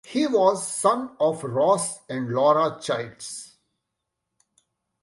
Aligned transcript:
He 0.03 0.25
was 0.25 0.65
the 0.65 0.71
son 0.79 1.15
of 1.19 1.43
Ross 1.43 1.99
and 2.09 2.27
Laura 2.31 2.79
Childs. 2.81 3.57